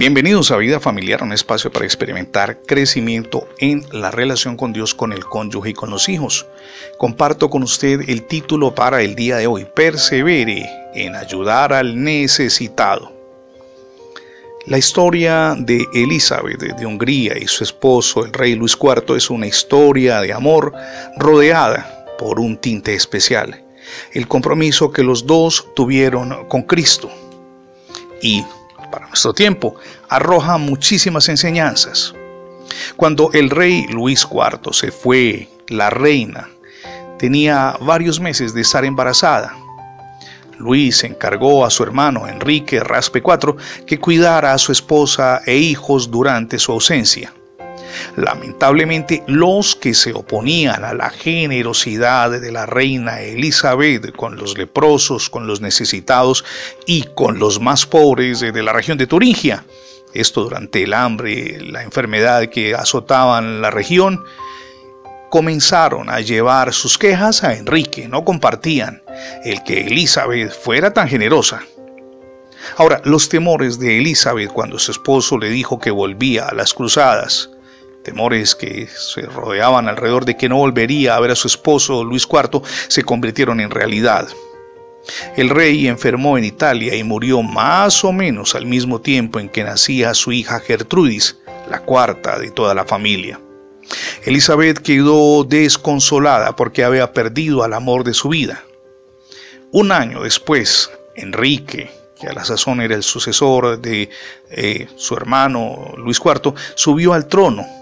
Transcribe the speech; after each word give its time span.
Bienvenidos 0.00 0.50
a 0.50 0.56
Vida 0.56 0.80
Familiar, 0.80 1.22
un 1.22 1.34
espacio 1.34 1.70
para 1.70 1.84
experimentar 1.84 2.62
crecimiento 2.62 3.46
en 3.58 3.84
la 3.92 4.10
relación 4.10 4.56
con 4.56 4.72
Dios, 4.72 4.94
con 4.94 5.12
el 5.12 5.26
cónyuge 5.26 5.68
y 5.68 5.74
con 5.74 5.90
los 5.90 6.08
hijos. 6.08 6.46
Comparto 6.96 7.50
con 7.50 7.62
usted 7.62 8.08
el 8.08 8.22
título 8.22 8.74
para 8.74 9.02
el 9.02 9.14
día 9.14 9.36
de 9.36 9.46
hoy, 9.46 9.66
Persevere 9.66 10.66
en 10.94 11.14
ayudar 11.14 11.74
al 11.74 12.02
necesitado. 12.02 13.12
La 14.64 14.78
historia 14.78 15.54
de 15.58 15.86
Elizabeth 15.92 16.60
de 16.60 16.86
Hungría 16.86 17.36
y 17.36 17.46
su 17.46 17.62
esposo, 17.62 18.24
el 18.24 18.32
rey 18.32 18.54
Luis 18.54 18.78
IV, 18.80 19.16
es 19.18 19.28
una 19.28 19.48
historia 19.48 20.22
de 20.22 20.32
amor 20.32 20.72
rodeada 21.18 22.06
por 22.18 22.40
un 22.40 22.56
tinte 22.56 22.94
especial, 22.94 23.62
el 24.14 24.26
compromiso 24.26 24.92
que 24.92 25.02
los 25.02 25.26
dos 25.26 25.68
tuvieron 25.76 26.48
con 26.48 26.62
Cristo. 26.62 27.10
Y 28.22 28.42
para 28.90 29.06
nuestro 29.08 29.32
tiempo, 29.32 29.76
arroja 30.08 30.58
muchísimas 30.58 31.28
enseñanzas. 31.28 32.14
Cuando 32.96 33.30
el 33.32 33.50
rey 33.50 33.86
Luis 33.88 34.26
IV 34.30 34.72
se 34.72 34.92
fue, 34.92 35.48
la 35.68 35.90
reina 35.90 36.48
tenía 37.18 37.76
varios 37.80 38.20
meses 38.20 38.54
de 38.54 38.62
estar 38.62 38.84
embarazada. 38.84 39.54
Luis 40.58 41.04
encargó 41.04 41.64
a 41.64 41.70
su 41.70 41.82
hermano 41.82 42.28
Enrique 42.28 42.80
Raspe 42.80 43.22
IV 43.24 43.56
que 43.86 43.98
cuidara 43.98 44.52
a 44.52 44.58
su 44.58 44.72
esposa 44.72 45.40
e 45.46 45.56
hijos 45.56 46.10
durante 46.10 46.58
su 46.58 46.72
ausencia. 46.72 47.32
Lamentablemente, 48.16 49.22
los 49.26 49.76
que 49.76 49.94
se 49.94 50.12
oponían 50.12 50.84
a 50.84 50.94
la 50.94 51.10
generosidad 51.10 52.30
de 52.30 52.52
la 52.52 52.66
reina 52.66 53.20
Elizabeth 53.20 54.12
con 54.12 54.36
los 54.36 54.56
leprosos, 54.56 55.30
con 55.30 55.46
los 55.46 55.60
necesitados 55.60 56.44
y 56.86 57.04
con 57.14 57.38
los 57.38 57.60
más 57.60 57.86
pobres 57.86 58.40
de 58.40 58.62
la 58.62 58.72
región 58.72 58.98
de 58.98 59.06
Turingia, 59.06 59.64
esto 60.12 60.42
durante 60.42 60.82
el 60.82 60.94
hambre, 60.94 61.60
la 61.60 61.82
enfermedad 61.82 62.48
que 62.48 62.74
azotaban 62.74 63.60
la 63.60 63.70
región, 63.70 64.24
comenzaron 65.30 66.10
a 66.10 66.20
llevar 66.20 66.72
sus 66.72 66.98
quejas 66.98 67.44
a 67.44 67.54
Enrique, 67.54 68.08
no 68.08 68.24
compartían 68.24 69.02
el 69.44 69.62
que 69.62 69.86
Elizabeth 69.86 70.52
fuera 70.52 70.92
tan 70.92 71.08
generosa. 71.08 71.62
Ahora, 72.76 73.00
los 73.04 73.28
temores 73.28 73.78
de 73.78 73.98
Elizabeth 73.98 74.50
cuando 74.52 74.78
su 74.78 74.90
esposo 74.90 75.38
le 75.38 75.48
dijo 75.48 75.78
que 75.78 75.90
volvía 75.90 76.46
a 76.46 76.54
las 76.54 76.74
cruzadas, 76.74 77.50
temores 78.02 78.54
que 78.54 78.88
se 78.88 79.22
rodeaban 79.22 79.88
alrededor 79.88 80.24
de 80.24 80.36
que 80.36 80.48
no 80.48 80.56
volvería 80.56 81.16
a 81.16 81.20
ver 81.20 81.32
a 81.32 81.36
su 81.36 81.48
esposo 81.48 82.04
Luis 82.04 82.26
IV, 82.30 82.62
se 82.88 83.02
convirtieron 83.02 83.60
en 83.60 83.70
realidad. 83.70 84.28
El 85.36 85.50
rey 85.50 85.86
enfermó 85.88 86.36
en 86.36 86.44
Italia 86.44 86.94
y 86.94 87.02
murió 87.02 87.42
más 87.42 88.04
o 88.04 88.12
menos 88.12 88.54
al 88.54 88.66
mismo 88.66 89.00
tiempo 89.00 89.40
en 89.40 89.48
que 89.48 89.64
nacía 89.64 90.14
su 90.14 90.32
hija 90.32 90.60
Gertrudis, 90.60 91.38
la 91.70 91.80
cuarta 91.80 92.38
de 92.38 92.50
toda 92.50 92.74
la 92.74 92.84
familia. 92.84 93.40
Elizabeth 94.24 94.78
quedó 94.78 95.44
desconsolada 95.44 96.54
porque 96.54 96.84
había 96.84 97.12
perdido 97.12 97.64
al 97.64 97.72
amor 97.72 98.04
de 98.04 98.14
su 98.14 98.28
vida. 98.28 98.62
Un 99.72 99.92
año 99.92 100.22
después, 100.22 100.90
Enrique, 101.16 101.90
que 102.20 102.28
a 102.28 102.32
la 102.32 102.44
sazón 102.44 102.80
era 102.80 102.94
el 102.94 103.02
sucesor 103.02 103.80
de 103.80 104.10
eh, 104.50 104.86
su 104.96 105.14
hermano 105.14 105.94
Luis 105.96 106.20
IV, 106.22 106.54
subió 106.74 107.14
al 107.14 107.26
trono 107.26 107.79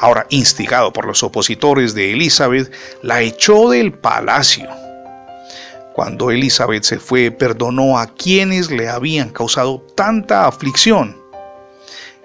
ahora 0.00 0.26
instigado 0.30 0.92
por 0.92 1.06
los 1.06 1.22
opositores 1.22 1.94
de 1.94 2.12
Elizabeth, 2.12 2.72
la 3.02 3.22
echó 3.22 3.70
del 3.70 3.92
palacio. 3.92 4.68
Cuando 5.94 6.30
Elizabeth 6.30 6.84
se 6.84 6.98
fue, 6.98 7.30
perdonó 7.30 7.98
a 7.98 8.06
quienes 8.14 8.70
le 8.70 8.88
habían 8.88 9.30
causado 9.30 9.80
tanta 9.94 10.46
aflicción. 10.46 11.16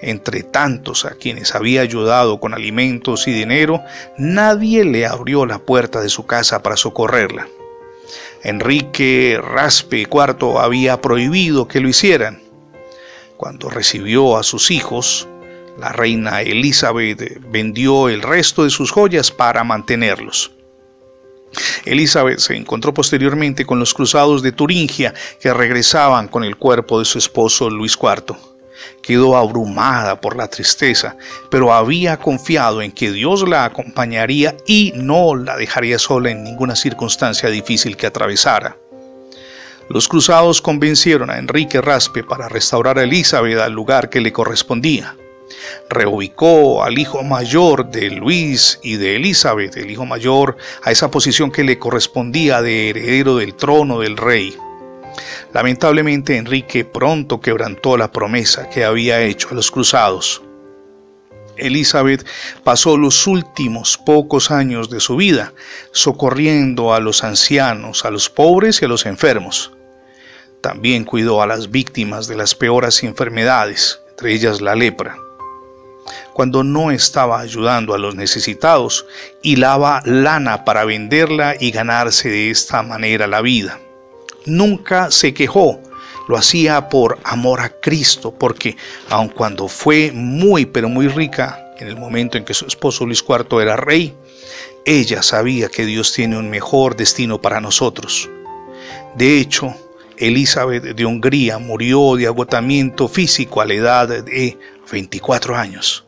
Entre 0.02 0.44
tantos 0.44 1.06
a 1.06 1.12
quienes 1.12 1.56
había 1.56 1.82
ayudado 1.82 2.40
con 2.40 2.54
alimentos 2.54 3.28
y 3.28 3.32
dinero, 3.32 3.82
nadie 4.18 4.84
le 4.84 5.06
abrió 5.06 5.46
la 5.46 5.60
puerta 5.60 6.02
de 6.02 6.10
su 6.10 6.26
casa 6.26 6.64
para 6.64 6.76
socorrerla. 6.76 7.48
Enrique 8.44 9.40
Raspe 9.42 10.02
IV 10.02 10.60
había 10.60 11.00
prohibido 11.00 11.68
que 11.68 11.80
lo 11.80 11.88
hicieran. 11.88 12.42
Cuando 13.38 13.70
recibió 13.70 14.38
a 14.38 14.44
sus 14.44 14.72
hijos, 14.72 15.28
la 15.82 15.92
reina 15.92 16.42
Elizabeth 16.42 17.42
vendió 17.50 18.08
el 18.08 18.22
resto 18.22 18.64
de 18.64 18.70
sus 18.70 18.92
joyas 18.92 19.32
para 19.32 19.64
mantenerlos. 19.64 20.52
Elizabeth 21.86 22.38
se 22.38 22.56
encontró 22.56 22.94
posteriormente 22.94 23.66
con 23.66 23.80
los 23.80 23.96
cruzados 23.96 24.44
de 24.44 24.52
Turingia 24.52 25.14
que 25.42 25.52
regresaban 25.52 26.28
con 26.28 26.44
el 26.44 26.56
cuerpo 26.56 27.00
de 27.00 27.06
su 27.06 27.18
esposo 27.18 27.68
Luis 27.70 27.98
IV. 28.00 28.38
Quedó 29.02 29.36
abrumada 29.36 30.22
por 30.22 30.38
la 30.38 30.48
tristeza, 30.48 31.18
pero 31.50 31.74
había 31.74 32.18
confiado 32.18 32.84
en 32.84 32.92
que 32.92 33.12
Dios 33.12 33.48
la 33.50 33.66
acompañaría 33.66 34.56
y 34.68 34.94
no 34.96 35.36
la 35.36 35.58
dejaría 35.58 35.98
sola 35.98 36.30
en 36.30 36.44
ninguna 36.44 36.76
circunstancia 36.76 37.50
difícil 37.50 37.98
que 37.98 38.06
atravesara. 38.06 38.78
Los 39.90 40.08
cruzados 40.08 40.62
convencieron 40.62 41.32
a 41.32 41.40
Enrique 41.40 41.82
Raspe 41.82 42.24
para 42.24 42.48
restaurar 42.48 43.00
a 43.00 43.04
Elizabeth 43.04 43.58
al 43.58 43.74
lugar 43.74 44.12
que 44.12 44.22
le 44.22 44.32
correspondía 44.32 45.16
reubicó 45.90 46.84
al 46.84 46.98
hijo 46.98 47.24
mayor 47.24 47.90
de 47.92 48.10
Luis 48.10 48.80
y 48.84 48.96
de 48.96 49.16
Elizabeth, 49.18 49.78
el 49.78 49.92
hijo 49.92 50.06
mayor, 50.06 50.58
a 50.84 50.92
esa 50.92 51.12
posición 51.12 51.52
que 51.52 51.64
le 51.64 51.78
correspondía 51.78 52.62
de 52.62 52.90
heredero 52.90 53.38
del 53.38 53.56
trono 53.56 54.00
del 54.00 54.18
rey. 54.18 54.56
Lamentablemente 55.54 56.38
Enrique 56.38 56.86
pronto 56.86 57.42
quebrantó 57.42 57.98
la 57.98 58.12
promesa 58.12 58.70
que 58.70 58.86
había 58.86 59.22
hecho 59.22 59.50
a 59.52 59.56
los 59.56 59.70
cruzados. 59.70 60.42
Elizabeth 61.58 62.26
pasó 62.64 62.98
los 62.98 63.28
últimos 63.28 63.98
pocos 63.98 64.50
años 64.52 64.90
de 64.90 65.00
su 65.00 65.18
vida 65.18 65.54
socorriendo 65.92 66.94
a 66.94 67.00
los 67.00 67.24
ancianos, 67.24 68.06
a 68.06 68.12
los 68.12 68.30
pobres 68.30 68.82
y 68.82 68.86
a 68.86 68.88
los 68.88 69.06
enfermos. 69.06 69.72
También 70.62 71.04
cuidó 71.04 71.42
a 71.42 71.48
las 71.48 71.70
víctimas 71.70 72.28
de 72.28 72.38
las 72.38 72.56
peores 72.56 73.04
enfermedades, 73.04 74.00
entre 74.12 74.34
ellas 74.34 74.62
la 74.62 74.76
lepra 74.76 75.18
cuando 76.34 76.64
no 76.64 76.92
estaba 76.92 77.40
ayudando 77.40 77.94
a 77.94 77.98
los 77.98 78.16
necesitados, 78.16 79.06
hilaba 79.42 80.02
lana 80.06 80.66
para 80.66 80.86
venderla 80.86 81.56
y 81.60 81.72
ganarse 81.72 82.30
de 82.30 82.50
esta 82.50 82.84
manera 82.84 83.28
la 83.28 83.42
vida. 83.42 83.80
Nunca 84.46 85.12
se 85.12 85.34
quejó, 85.34 85.80
lo 86.28 86.38
hacía 86.38 86.90
por 86.90 87.20
amor 87.24 87.62
a 87.62 87.70
Cristo, 87.70 88.34
porque 88.38 88.76
aun 89.10 89.30
cuando 89.30 89.68
fue 89.68 90.12
muy 90.14 90.66
pero 90.66 90.90
muy 90.90 91.08
rica 91.08 91.74
en 91.80 91.88
el 91.88 91.98
momento 91.98 92.38
en 92.38 92.46
que 92.46 92.54
su 92.54 92.66
esposo 92.66 93.06
Luis 93.06 93.24
IV 93.28 93.62
era 93.62 93.76
rey, 93.76 94.14
ella 94.86 95.22
sabía 95.22 95.70
que 95.70 95.86
Dios 95.86 96.14
tiene 96.14 96.38
un 96.38 96.50
mejor 96.50 96.96
destino 96.96 97.42
para 97.42 97.62
nosotros. 97.62 98.30
De 99.16 99.40
hecho, 99.40 99.76
Elizabeth 100.18 100.84
de 100.84 101.06
Hungría 101.06 101.58
murió 101.58 102.16
de 102.16 102.28
agotamiento 102.28 103.08
físico 103.08 103.62
a 103.62 103.66
la 103.66 103.74
edad 103.74 104.24
de 104.24 104.58
24 104.92 105.56
años 105.56 106.06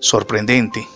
sorprendente, 0.00 0.86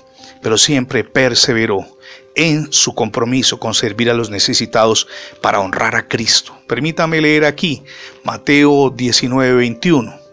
pero 0.42 0.58
siempre 0.58 1.04
perseveró 1.04 1.86
en 2.34 2.72
su 2.72 2.94
compromiso 2.94 3.60
con 3.60 3.74
servir 3.74 4.10
a 4.10 4.14
los 4.14 4.30
necesitados 4.30 5.06
para 5.40 5.60
honrar 5.60 5.94
a 5.94 6.08
Cristo. 6.08 6.56
Permítame 6.66 7.20
leer 7.20 7.44
aquí 7.44 7.84
Mateo 8.24 8.90
19, 8.90 9.54
21. 9.54 10.24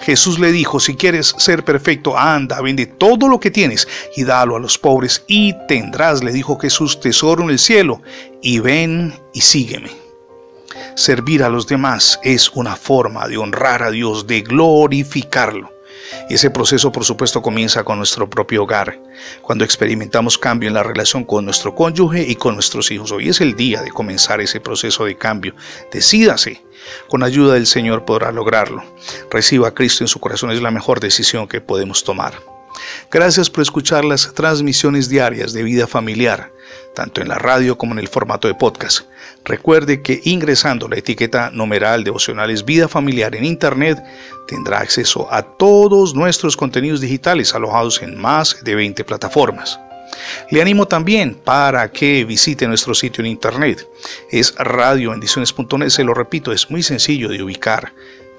Jesús 0.00 0.38
le 0.40 0.50
dijo, 0.50 0.80
si 0.80 0.96
quieres 0.96 1.34
ser 1.38 1.64
perfecto, 1.64 2.18
anda, 2.18 2.60
vende 2.60 2.86
todo 2.86 3.28
lo 3.28 3.38
que 3.38 3.52
tienes 3.52 3.86
y 4.16 4.24
dalo 4.24 4.56
a 4.56 4.60
los 4.60 4.76
pobres 4.76 5.24
y 5.28 5.54
tendrás, 5.68 6.24
le 6.24 6.32
dijo 6.32 6.58
Jesús, 6.58 6.98
tesoro 6.98 7.44
en 7.44 7.50
el 7.50 7.58
cielo, 7.58 8.02
y 8.40 8.58
ven 8.58 9.14
y 9.32 9.40
sígueme. 9.40 9.90
Servir 10.96 11.44
a 11.44 11.48
los 11.48 11.68
demás 11.68 12.18
es 12.24 12.50
una 12.50 12.74
forma 12.74 13.28
de 13.28 13.38
honrar 13.38 13.84
a 13.84 13.92
Dios, 13.92 14.26
de 14.26 14.42
glorificarlo. 14.42 15.71
Y 16.28 16.34
ese 16.34 16.50
proceso, 16.50 16.92
por 16.92 17.04
supuesto, 17.04 17.42
comienza 17.42 17.84
con 17.84 17.98
nuestro 17.98 18.28
propio 18.28 18.64
hogar, 18.64 18.98
cuando 19.42 19.64
experimentamos 19.64 20.38
cambio 20.38 20.68
en 20.68 20.74
la 20.74 20.82
relación 20.82 21.24
con 21.24 21.44
nuestro 21.44 21.74
cónyuge 21.74 22.22
y 22.22 22.36
con 22.36 22.54
nuestros 22.54 22.90
hijos. 22.90 23.12
Hoy 23.12 23.28
es 23.28 23.40
el 23.40 23.54
día 23.54 23.82
de 23.82 23.90
comenzar 23.90 24.40
ese 24.40 24.60
proceso 24.60 25.04
de 25.04 25.16
cambio. 25.16 25.54
Decídase. 25.92 26.62
Con 27.08 27.22
ayuda 27.22 27.54
del 27.54 27.66
Señor 27.66 28.04
podrá 28.04 28.32
lograrlo. 28.32 28.82
Reciba 29.30 29.68
a 29.68 29.74
Cristo 29.74 30.02
en 30.02 30.08
su 30.08 30.18
corazón. 30.18 30.50
Es 30.50 30.60
la 30.60 30.70
mejor 30.70 30.98
decisión 30.98 31.46
que 31.46 31.60
podemos 31.60 32.02
tomar. 32.02 32.51
Gracias 33.12 33.50
por 33.50 33.60
escuchar 33.60 34.06
las 34.06 34.32
transmisiones 34.32 35.10
diarias 35.10 35.52
de 35.52 35.62
vida 35.62 35.86
familiar, 35.86 36.50
tanto 36.94 37.20
en 37.20 37.28
la 37.28 37.34
radio 37.34 37.76
como 37.76 37.92
en 37.92 37.98
el 37.98 38.08
formato 38.08 38.48
de 38.48 38.54
podcast. 38.54 39.00
Recuerde 39.44 40.00
que 40.00 40.22
ingresando 40.24 40.88
la 40.88 40.96
etiqueta 40.96 41.50
numeral 41.50 42.04
devocionales 42.04 42.64
vida 42.64 42.88
familiar 42.88 43.34
en 43.34 43.44
Internet 43.44 44.02
tendrá 44.48 44.78
acceso 44.78 45.30
a 45.30 45.42
todos 45.42 46.14
nuestros 46.14 46.56
contenidos 46.56 47.02
digitales 47.02 47.54
alojados 47.54 48.00
en 48.00 48.18
más 48.18 48.64
de 48.64 48.76
20 48.76 49.04
plataformas. 49.04 49.78
Le 50.50 50.62
animo 50.62 50.88
también 50.88 51.34
para 51.34 51.92
que 51.92 52.24
visite 52.24 52.66
nuestro 52.66 52.94
sitio 52.94 53.22
en 53.22 53.30
internet. 53.30 53.86
Es 54.30 54.54
radiobendiciones.net, 54.56 55.90
se 55.90 56.04
lo 56.04 56.14
repito, 56.14 56.50
es 56.50 56.70
muy 56.70 56.82
sencillo 56.82 57.28
de 57.28 57.42
ubicar 57.42 57.92